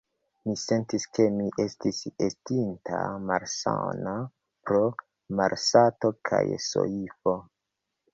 Mi 0.49 0.53
sentis, 0.59 1.03
ke 1.17 1.25
mi 1.33 1.49
estis 1.63 1.99
estinta 2.27 3.01
malsana 3.31 4.15
pro 4.71 4.81
malsato 5.41 6.11
kaj 6.31 6.41
soifo. 6.71 7.35